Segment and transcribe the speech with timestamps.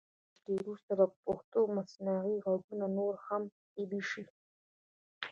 [0.03, 4.23] څو میاشتې وروسته به پښتو مصنوعي غږونه نور هم طبعي شي.